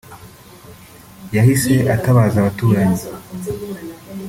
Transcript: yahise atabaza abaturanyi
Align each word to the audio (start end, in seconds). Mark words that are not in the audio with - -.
yahise 1.35 1.73
atabaza 1.95 2.37
abaturanyi 2.39 3.01